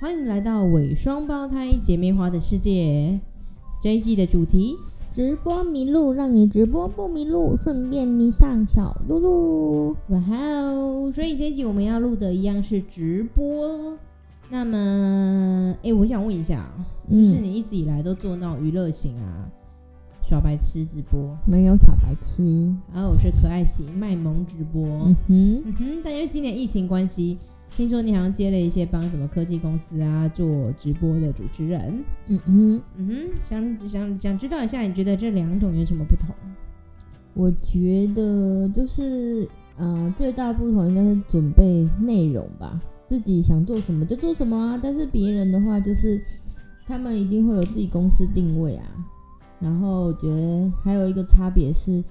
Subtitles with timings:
[0.00, 3.18] 欢迎来到伪双胞胎姐妹花的世界。
[3.82, 4.76] 这一季的主题，
[5.10, 9.96] 直播迷路，让你直播不迷路，顺便迷上小露露。
[10.10, 11.10] 哇哦！
[11.12, 13.98] 所以这一集我们要录的一样是直播。
[14.48, 16.72] 那么，哎，我想问一下，
[17.10, 19.50] 就是你一直以来都做那种娱乐型啊，
[20.22, 21.36] 耍白痴直播？
[21.44, 24.80] 没有耍白痴，然后我是可爱型卖萌直播。
[24.86, 27.36] 嗯哼，嗯哼，但因为今年疫情关系。
[27.70, 36.34] 听说你好像接了一些帮什么科技公司啊做直播的主持人，嗯哼嗯哼，想想想知道一下，你觉得这两种有什么不同？
[37.34, 44.80] 我觉得就是呃，最大不同应该是准备内容吧，自己想做什么就做什么啊。
[44.82, 46.20] 但是别人的话，就是
[46.84, 48.84] 他们一定会有自己公司定位啊。
[49.60, 52.02] 然后我觉得还有一个差别是，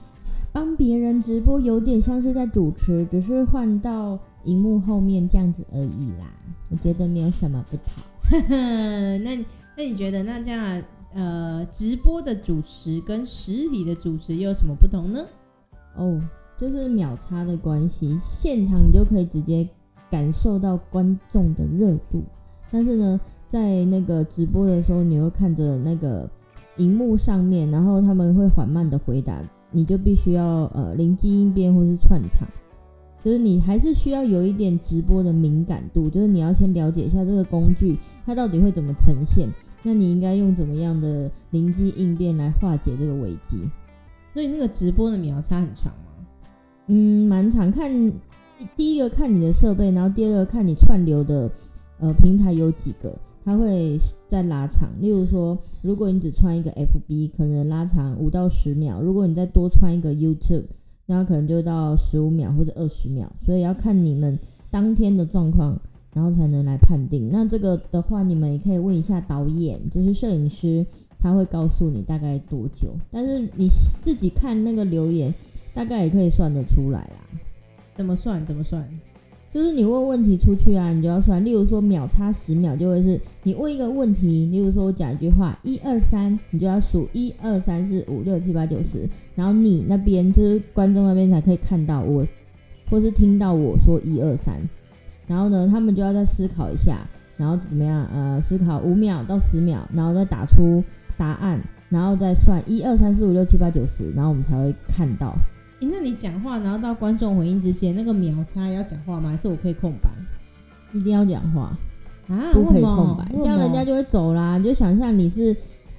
[0.53, 4.17] 帮别人直播有点像是在主持，只是换到。
[4.47, 6.25] 荧幕后面这样子而已啦，
[6.69, 8.39] 我觉得没有什么不同。
[9.23, 9.35] 那
[9.75, 10.81] 那你觉得那这样
[11.13, 15.25] 呃，直播的主持跟实体的主持又有什么不同呢？
[15.95, 16.21] 哦，
[16.57, 19.67] 就是秒差的关系，现场你就可以直接
[20.09, 22.23] 感受到观众的热度，
[22.71, 23.19] 但是呢，
[23.49, 26.29] 在那个直播的时候，你又看着那个
[26.77, 29.41] 荧幕上面，然后他们会缓慢的回答，
[29.71, 32.47] 你就必须要呃灵机应变或是串场。
[33.27, 39.49] 就是你还是需要有一点直播的敏感度，就是你要先了解一下这个工具它到底会怎么呈现，
[39.83, 43.57] 那你应该用怎么样的灵机应变来化解这个危机。
[44.33, 46.25] 所以那个直播的秒差很长吗？
[46.85, 47.69] 嗯，蛮长。
[47.69, 47.91] 看
[48.77, 51.51] 第一个看你的设备，然后第二个看你串流的
[51.99, 54.89] 呃平台有几个，它会再拉长。
[55.01, 60.67] 例如说，如果你只穿一个 FB，可能拉长五到十秒；如果你再多穿一个 YouTube。
[61.07, 64.37] 然后可能就到十五秒或者二十秒，所以要看你们
[64.69, 65.79] 当天的状况，
[66.13, 67.31] 然后才能来判定。
[67.31, 70.85] 那这个的话，你们也可以问一下导演，就是摄影师，
[71.17, 72.93] 他会告诉你大概多久。
[73.09, 73.67] 但是你
[74.03, 75.33] 自己看那个留言，
[75.73, 77.39] 大概也可以算得出来啦。
[77.95, 78.45] 怎么算？
[78.45, 78.87] 怎么算？
[79.49, 81.43] 就是你问问题出去啊，你就要算。
[81.43, 92.27] 例如说秒差十秒，就会是你问一个问题，例如说我讲一句话，一二三，你就要数一二三四五六七八九十，然后你那边就是观众那边才可以看到我，
[92.91, 94.55] 或是听到我说一二三，
[95.25, 97.07] 然后呢，他们就要再思考一下，
[97.37, 98.05] 然后怎么样？
[98.13, 100.83] 呃，思考五秒到十秒，然后再打出
[101.15, 101.59] 答案，
[101.89, 105.33] 然后再算一二三四五六七八九十，然后我们才会看到。
[105.79, 109.31] 哎，那你讲话，然后到观众回应之间那个秒差要讲话吗？
[109.31, 110.09] 还是我可以空白？
[110.91, 111.77] 一定要讲话
[112.27, 114.57] 啊，不可以空白，这样人家就会走啦。
[114.57, 115.55] 你就想象你是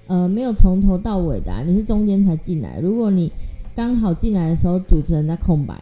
[0.06, 2.80] 呃没有从头到尾的，你是中间才进来。
[2.80, 3.32] 如果你
[3.76, 5.80] 刚好进来的时候主持人在空白，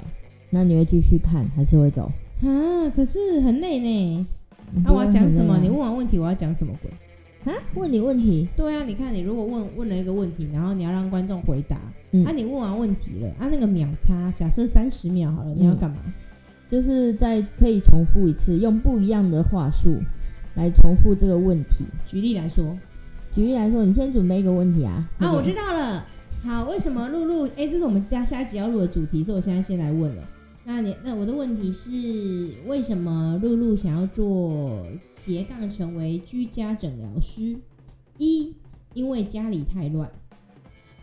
[0.51, 2.11] 那你会继续看还是会走？
[2.43, 4.27] 啊，可是很累呢。
[4.85, 5.59] 那我要讲什么？
[5.63, 6.91] 你问完问题我要讲什么鬼？
[7.51, 7.57] 啊？
[7.75, 8.49] 问你问题？
[8.57, 11.81] 对啊，你看你如果问问了一个问题，然后你要让观众回答，
[12.25, 15.97] 啊，你问完问题了，啊，那个秒差假设三十秒好了，你要干嘛？
[16.69, 19.97] 就是再可以重复一次，用不一样的话术
[20.55, 21.85] 来重复这个问题。
[22.05, 22.77] 举例来说，
[23.31, 25.09] 举例来说，你先准备一个问题啊。
[25.19, 26.05] 啊，我知道了。
[26.43, 27.47] 好，为什么露露？
[27.57, 30.23] 哎，这是我们家下一集要录的主题，所以我现在先来问了。
[30.65, 34.85] 那你那我的问题是，为什么露露想要做
[35.17, 37.57] 斜杠成为居家诊疗师？
[38.19, 38.55] 一，
[38.93, 40.09] 因为家里太乱；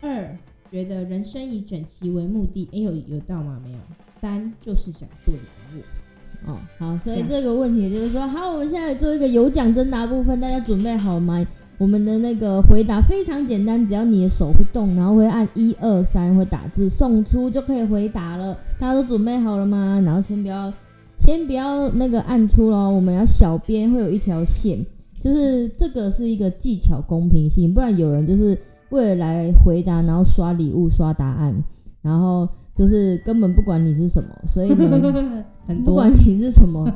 [0.02, 0.36] 二，
[0.74, 2.68] 觉得人生以整齐为目的。
[2.72, 3.60] 哎，有有到吗？
[3.64, 3.78] 没有。
[4.20, 5.40] 三，就是想做礼
[5.76, 6.50] 物。
[6.50, 11.46] 哦，好，所以这个问题就是说，好，我们现在做一个有奖征答部分，大家准备好吗？
[11.78, 18.58] 我们的那个回答非常简单，只要你的手会动，然后会按一二三会打字送出就可以回答了。
[18.76, 20.02] 大家都准备好了吗？
[20.04, 20.72] 然后先不要，
[21.16, 24.84] 先不要那个按出咯，我们要小编会有一条线，
[25.20, 28.58] 就是这个是一个技巧公平性，不然有人就是
[28.94, 31.52] 为了来回答，然后刷礼物刷答案，
[32.00, 35.44] 然后就是根本不管你是什么，所以呢，
[35.84, 36.88] 不管你是什么。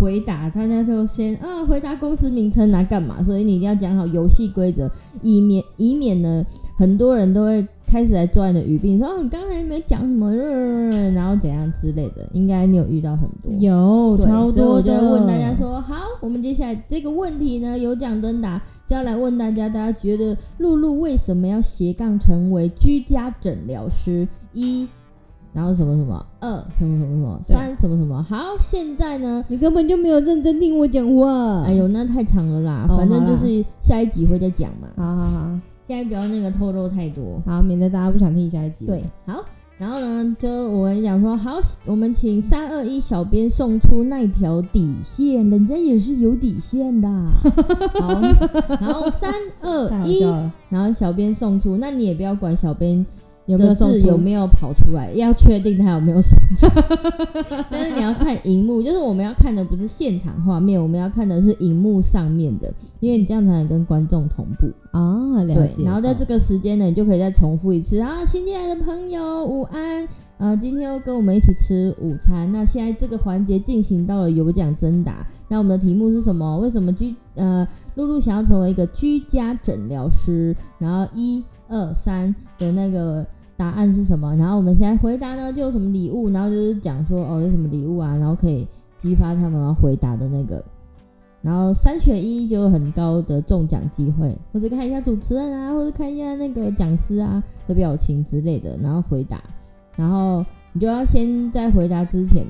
[0.00, 3.22] 回答大家就先啊，回答公司名称来干嘛？
[3.22, 4.90] 所以你一定要讲好游戏规则，
[5.22, 6.44] 以免以免呢，
[6.76, 10.34] 很多人都会开始来抓你的语病，说哦，你刚才没讲什么，
[11.14, 12.28] 然后怎样之类的。
[12.32, 24.26] 应该你有遇到很多，有超多所以我就问大家说，好，我们接下来这个问题呢，有奖征答，就要来问大家，大家觉得露露为什么要斜杠成为居家诊疗师？
[24.52, 24.88] 一
[25.52, 31.62] 然后什么什么二什么什么什么三什么什么好，现在呢，你根本就没有认真听我讲话。
[31.62, 34.88] 哎呦，那太长了啦，反正就是下一集会再讲嘛。
[34.96, 38.86] 好好好，现在不要那个透露太多，好，免得大家不想听下一集。
[38.86, 39.44] 对，好，
[39.76, 47.08] 然后呢，就我们讲说，好，我们请三二一小编送出那条底线，人家也是有底线的。
[48.00, 48.20] 好，
[48.80, 50.20] 然后三二一，
[50.70, 53.04] 然后小编送出，那你也不要管小编。
[53.46, 55.12] 有没有字有没有跑出来？
[55.12, 56.66] 要确定他有没有手机。
[57.70, 65.42] 但是你要看荧幕，就是我们要看的不是现场画面，我们要看的是荧幕上面的，因为你这样才能跟观众同步啊。
[65.44, 65.84] 了解。
[65.84, 70.08] 然后在这个时间呢，你就可以再重复一次啊，新进来的朋友午安，
[70.38, 72.50] 呃，今天又跟我们一起吃午餐。
[72.50, 76.58] 那现在这个环节进行到了有奖征答，那我们的题目是什么？
[76.60, 80.56] 为什么居呃露露想要成为一个居家诊疗师？
[80.78, 83.26] 然后一二三的那个。
[83.56, 84.34] 答案是什么？
[84.36, 88.66] 然后我们现在回答呢，就有什么礼物，然后就是讲说哦，有什么礼物啊，然后可以
[88.96, 90.64] 激发他们要回答的那个，
[91.40, 99.40] 然后三选一就有很高的中奖机会，或者看一下主持人啊，或者看一下那个讲师啊的表情之类的，然后回答，
[99.94, 102.44] 然后你就要先在回答之前，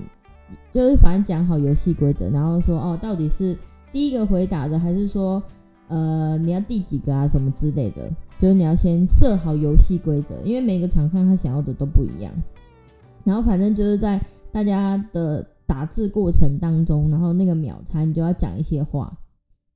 [0.72, 3.58] 就是反正讲好游戏规则，然后说哦，到底是
[3.92, 5.42] 第一个回答的，还是说
[5.88, 8.10] 呃你要第几个啊什么之类的。
[8.38, 12.32] 就是你要先设好游戏规则，因为每个厂商他想要的都不一样。
[13.24, 14.20] 然后反正就是在
[14.52, 19.16] 大家的打字过程当中，然后那个秒差你就要讲一些话，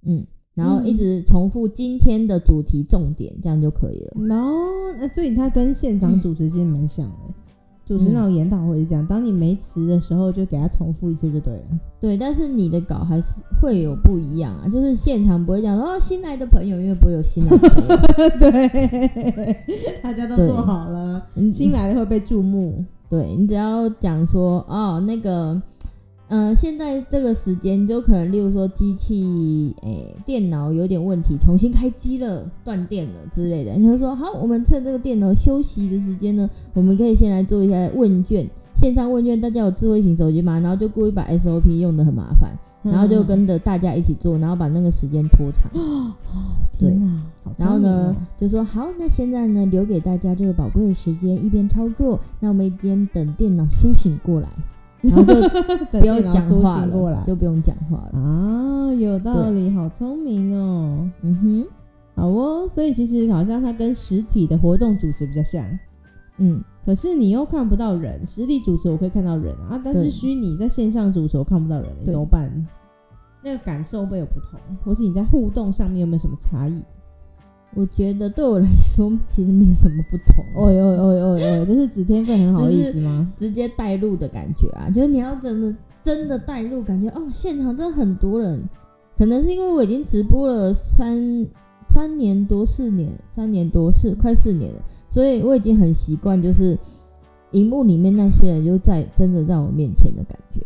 [0.05, 4.37] 嗯，然后一直重复今天的主题重点，这样就可以了。
[4.37, 7.35] 哦，那所以他跟现场主持其实蛮像的。
[7.89, 11.63] 主持那种研讨会是这样，当你没词的时候，就给他重复一次就对了。
[11.99, 17.97] 对，但是你的稿还是会有不一样啊，就是现场不会讲说哦新来的朋友，因为不会有新来的朋友。
[18.39, 19.57] 对，
[20.03, 22.85] 大家都做好了，新来的会被注目。
[23.09, 25.63] 对你只要讲说哦那个。
[26.29, 33.73] 嗯，现在这个时间就可能，例如说机器诶，电脑有点问题，重新开机了，断电了之类的。
[33.73, 39.41] 你就说好，我们趁这个电脑休息的时间呢，我们可以先来做一下问卷，线上问卷。
[39.41, 40.61] 大家有智慧型手机吗？
[40.61, 42.51] 然后就故意把 SOP 用的很麻烦，
[42.83, 45.71] 然后就跟着大家一起做，然后把那个时间拖长。
[45.73, 46.13] 哦，
[46.73, 47.23] 天哪！
[47.57, 54.51] 然后呢，就说好，那现在呢，留给大家这个宝贵的时间，一边操作，那我们一边等电脑苏醒过来。
[55.01, 55.23] 然后
[55.93, 58.93] 就不用讲话了，就不用讲话了啊！
[58.95, 61.09] 有道理，好聪明哦。
[61.23, 61.67] 嗯哼，
[62.15, 62.67] 好哦。
[62.67, 65.65] 所以其实好像它跟实体的活动主持比较像。
[66.39, 72.67] 嗯，可是你又看不到人，实体主持我可以看到人啊，但是虚拟在线上主持我看不到人，怎么办？
[73.43, 76.83] 那个感受会有不同，或是你在互动上面有没有什么差异？
[77.79, 80.45] 我觉得对我来说其实没有什么不同。
[80.57, 83.33] 哦哟哦哟哦哟，就是指天分很好意思吗？
[83.39, 85.73] 直接带入的感觉啊，就是你要真的
[86.03, 88.69] 真的带入，感觉哦，现场真的很多人。
[89.17, 91.47] 可能是因为我已经直播了三
[91.89, 96.77] 三年多四年，三年多四快四年了，所以我已经很习惯，就是
[97.53, 100.61] 荧幕里面那些人就在真的在我面前的感觉。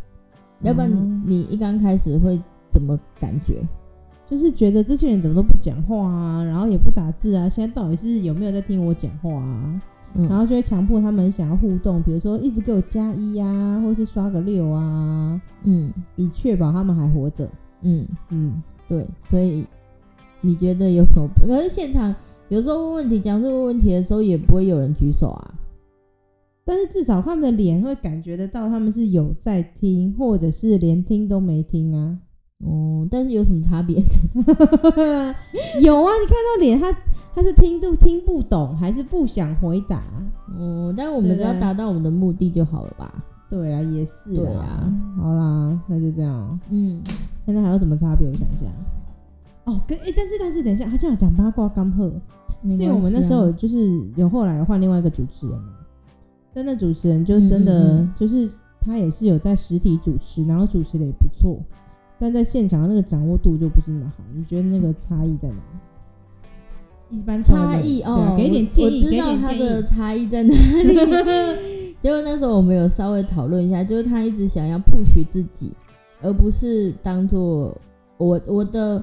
[0.62, 3.62] 要不然你一刚开始会怎么感觉？
[4.32, 9.82] 就是觉得这些人怎么都不讲话啊，然后也不打字啊，现在到底是有没有在听我讲话啊？
[10.14, 17.46] 然后就会强迫他们想要互动，比如说一直给我加一啊，或是刷个六啊，嗯，以确保他们还活着。
[17.82, 19.66] 嗯嗯，对，所以
[20.40, 21.28] 你觉得有什么？
[21.46, 22.14] 可是现场
[22.48, 25.54] 有时候问问题、讲这个问题的时候，也不会有人举手啊。
[26.64, 32.16] 但是至少他们的脸会感觉得到他们是有在听，或者是连听都没听啊。
[32.64, 33.96] 哦，但是有什么差别？
[35.80, 36.92] 有啊，你看到脸，他
[37.34, 40.02] 他是听都听不懂，还是不想回答？
[40.58, 43.12] 哦，但是我们只要达到我们的目的就好了吧？
[43.50, 44.34] 对啊，也是。
[44.34, 46.58] 对啊，好啦，那就这样。
[46.70, 47.02] 嗯，
[47.44, 48.28] 现在还有什么差别？
[48.28, 48.66] 我想一下。
[49.64, 52.10] 哦，跟哎，但是但是，等一下，他这样讲八卦刚喝，
[52.68, 55.74] 是因为我们那时候就是有后来换另外一个主持人嘛，
[56.54, 58.50] 但那主持人就真的就是
[58.80, 61.60] 他也是有在实体主持，然后主持的也不错。
[62.22, 65.56] 但在现场那个掌握度就不是那么好，你觉得那个差异在哪？
[67.10, 70.94] 一般差异哦，给点建议，我知道他的差异在哪里。
[72.00, 75.72] 结果那时候我们有稍微讨论一下，就是他一直想要 push 自己，
[76.20, 77.76] 而不是当做
[78.18, 79.02] 我我的。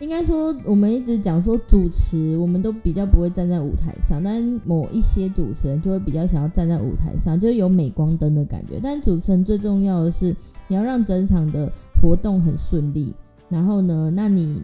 [0.00, 8.78] 应该说，我们一直讲说主持，我们都比较不会站在舞台上，但某一些主持人就会比较想要站在舞台上，就有镁光灯的感觉。
[8.80, 10.36] 但主持人最重要的是，
[10.68, 13.12] 你要让整场的活动很顺利。
[13.48, 14.62] 然后呢，那你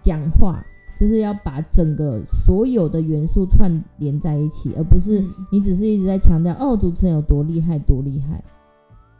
[0.00, 0.64] 讲话
[0.98, 8.42] 就是要把整个所有的元素串联在一起，而不是你只是一直在强调哦，主持人有多厉害，多厉害。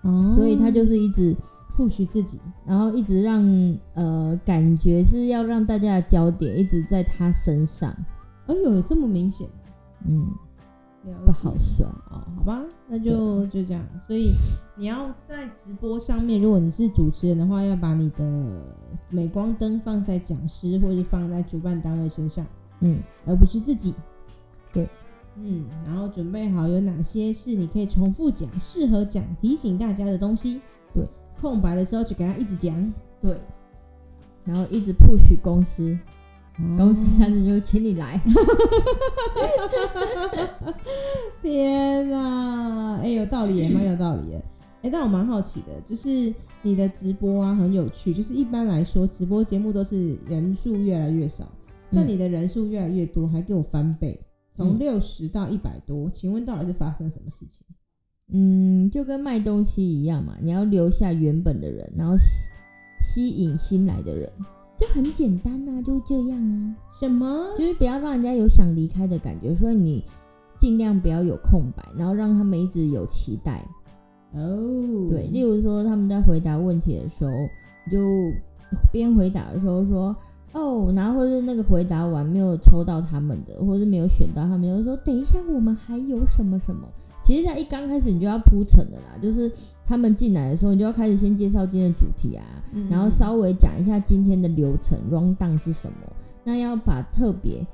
[0.02, 1.37] 哦，所以他就是一直。
[1.76, 3.44] 不许自己，然后一直让
[3.92, 7.94] 呃感觉是要让大家的焦点一直在他身上。
[8.46, 9.46] 哎呦，有这么明显？
[10.08, 10.26] 嗯，
[11.25, 11.86] 不好说。
[12.10, 13.82] 哦，好吧，那就就这样。
[14.06, 14.30] 所以
[14.76, 18.25] 你要在直播上面，如果你是主持人的话，要把你的
[19.10, 22.46] 镁光灯放在讲师或者放在主办单位身上，
[22.80, 22.96] 嗯，
[23.26, 23.94] 而不是自己。
[24.72, 24.88] 对，
[25.36, 30.60] 嗯，然后准备好有哪些是你可以重复讲、适合讲、提醒大家的东西。
[30.92, 31.04] 对，
[31.40, 32.92] 空白的时候就给他一直讲。
[33.20, 33.38] 对，
[34.44, 35.98] 然后一直 push 公司，
[36.76, 38.20] 公司下哦次就请你来。
[41.42, 44.44] 天哪，哎、有道理耶，蛮 有道理耶。
[44.82, 46.32] 哎、但我蛮好奇的，就是
[46.62, 48.14] 你的直播啊，很有趣。
[48.14, 51.50] 就是一般来说，直播节目都是人数越来越少，
[51.92, 54.18] 但嗯你的人数越来越多，还给我翻倍，
[54.56, 56.08] 从嗯六十到一百多。
[56.10, 57.60] 请问到底是发生什么事情？
[58.32, 62.50] 嗯，就跟卖东西一样嘛，你要留下原本的人，然后吸
[62.98, 64.30] 吸引新来的人，
[64.76, 67.49] 这很简单呐、就这样啊，什么？
[67.56, 70.04] 就是不要让人家有想离开的感觉，所以你
[70.59, 73.66] 尽量不要有空白，然后让他们一直有期待。
[74.33, 77.30] 哦，对，例如说他们在回答问题的时候，
[77.87, 77.99] 你就
[78.92, 80.14] 边回答的时候说。
[80.52, 86.88] 哦，然后或者那个回答完没有抽到他们的，或者没有选到他们，就说等一下我们还有什么什么。
[87.23, 89.52] 其实，在一刚开始你就要铺陈的啦，就是
[89.86, 95.98] 他们进来的时候，你就要开始先介绍今天的主题啊，嗯然后稍微讲一下今天的流程 round down 是什么。
[96.44, 97.64] 那要把特别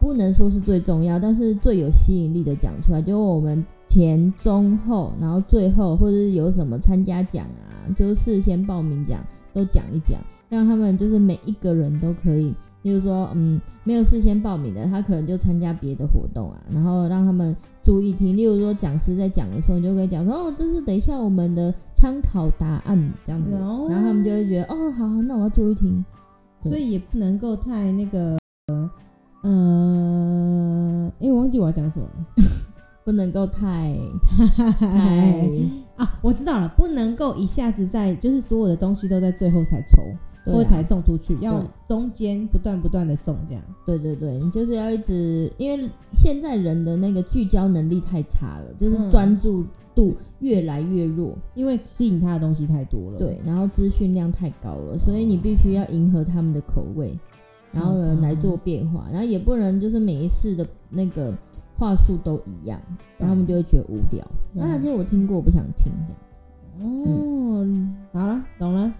[0.00, 9.20] 不能说是最重要，但是最有吸引力的讲出来，就我们前中后，然后最后或者是有什么参加奖啊，就是事先报名奖
[9.52, 12.54] 都讲一讲，让他们就是每一个人都可以。
[12.82, 18.36] 例如说，嗯，没有事先报名的，他可能就参加别的活动啊，然后让他们注意听。
[18.36, 26.04] 例如说，讲师在讲的时候，你就可以讲说，哦，这是等一下我们的参考答案这样子，哦然后他们就会觉得，哦，好好，那我要注意听。
[26.62, 28.38] 所以也不能够太那个，
[29.42, 32.44] 嗯、呃，因为我忘记我要讲什么了。
[33.04, 33.98] 不能够太
[34.78, 34.86] 太
[35.96, 40.00] 啊，我知道了，不能够一下子在，就是所有的东西都在最后才抽，
[40.44, 43.62] 或才送出去，要中间不断不断的送这样。
[43.86, 49.10] 对对对，你就是要一直，因为现在人的那个聚焦能力太差了，就是嗯。
[49.10, 53.18] 专注度越来越弱，因为吸引他的东西太多了。
[53.18, 57.16] 对，然后资讯量太高了，所以你必须要迎合他们的口味，
[57.72, 61.32] 然后呢嗯来做变化，然后也不能就是每一次的那个
[61.76, 62.80] 话术都一样，
[63.18, 64.26] 然后他们就会觉得无聊。
[64.54, 64.62] 嗯。
[64.62, 66.18] 啊，这我听过，我不想听这样。
[66.80, 67.21] 哦，好了，懂了，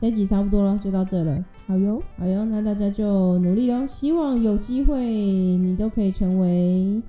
[0.03, 1.45] 这一集差不多了，就到这了。
[1.65, 7.01] 好哟，好哟，那大家就努力喽，希望有机会你都可以成为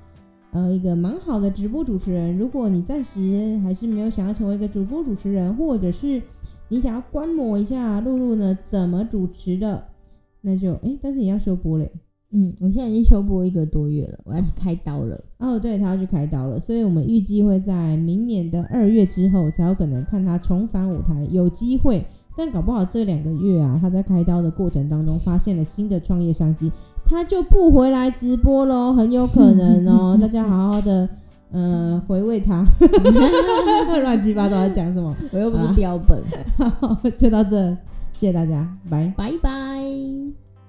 [0.52, 2.38] 呃一个蛮好的直播主持人。
[2.38, 6.22] 如果你暂时还是没有想要成为一个主播主持人，或者是
[6.68, 9.86] 你想要观摩一下露露呢怎么主持的，
[10.42, 11.92] 那就哎、但是你要修播嘞。
[12.30, 15.20] 嗯，我现在已经休播一个多月了，我要去开刀了。
[15.40, 22.06] 哦，对，他要去开刀了，所以我们预计会在明年的二月之后才有可能看他重返舞台，有机会。
[22.36, 26.72] 但搞不好这两个月啊，他在开刀的过程当中发现了新的创业商机，
[27.06, 30.18] 他就不回来直播喽，很有可能哦。
[30.22, 31.08] 大家好好的
[31.52, 32.63] 呃回味他，
[34.02, 35.16] 乱七八糟在讲什么？
[35.32, 36.22] 我又不是标本，
[36.80, 37.70] 好，就到这，
[38.12, 39.13] 谢谢大家，拜。
[39.16, 39.73] 拜拜。